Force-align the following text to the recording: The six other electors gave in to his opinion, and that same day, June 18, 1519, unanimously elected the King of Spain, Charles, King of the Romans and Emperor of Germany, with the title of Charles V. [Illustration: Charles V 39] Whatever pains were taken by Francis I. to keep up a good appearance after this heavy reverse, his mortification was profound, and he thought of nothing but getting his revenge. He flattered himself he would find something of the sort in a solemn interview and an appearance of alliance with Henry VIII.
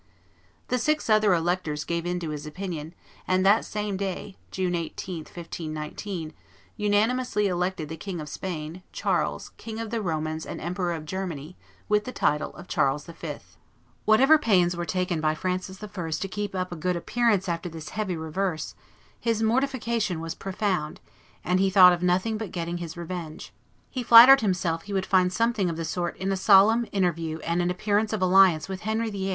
The 0.69 0.79
six 0.79 1.11
other 1.11 1.31
electors 1.35 1.83
gave 1.83 2.07
in 2.07 2.19
to 2.21 2.31
his 2.31 2.47
opinion, 2.47 2.95
and 3.27 3.45
that 3.45 3.63
same 3.63 3.97
day, 3.97 4.35
June 4.49 4.73
18, 4.73 5.17
1519, 5.25 6.33
unanimously 6.75 7.45
elected 7.45 7.87
the 7.87 7.97
King 7.97 8.19
of 8.19 8.27
Spain, 8.27 8.81
Charles, 8.91 9.49
King 9.57 9.77
of 9.79 9.91
the 9.91 10.01
Romans 10.01 10.43
and 10.43 10.59
Emperor 10.59 10.93
of 10.93 11.05
Germany, 11.05 11.55
with 11.87 12.05
the 12.05 12.11
title 12.11 12.49
of 12.55 12.67
Charles 12.67 13.05
V. 13.05 13.11
[Illustration: 13.11 13.37
Charles 13.37 13.53
V 13.53 14.05
39] 14.05 14.05
Whatever 14.05 14.37
pains 14.39 14.75
were 14.75 14.85
taken 14.85 15.21
by 15.21 15.35
Francis 15.35 15.83
I. 15.83 16.09
to 16.11 16.27
keep 16.27 16.55
up 16.55 16.71
a 16.71 16.75
good 16.75 16.95
appearance 16.95 17.47
after 17.47 17.69
this 17.69 17.89
heavy 17.89 18.17
reverse, 18.17 18.73
his 19.19 19.43
mortification 19.43 20.19
was 20.19 20.33
profound, 20.33 20.99
and 21.43 21.59
he 21.59 21.69
thought 21.69 21.93
of 21.93 22.01
nothing 22.01 22.39
but 22.39 22.49
getting 22.51 22.77
his 22.79 22.97
revenge. 22.97 23.53
He 23.91 24.01
flattered 24.01 24.41
himself 24.41 24.81
he 24.81 24.93
would 24.93 25.05
find 25.05 25.31
something 25.31 25.69
of 25.69 25.77
the 25.77 25.85
sort 25.85 26.17
in 26.17 26.31
a 26.31 26.35
solemn 26.37 26.87
interview 26.91 27.37
and 27.41 27.61
an 27.61 27.69
appearance 27.69 28.11
of 28.13 28.21
alliance 28.23 28.67
with 28.67 28.81
Henry 28.81 29.11
VIII. 29.11 29.29